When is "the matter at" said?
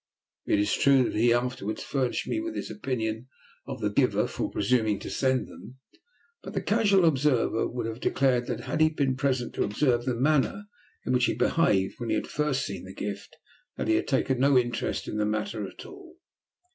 15.17-15.85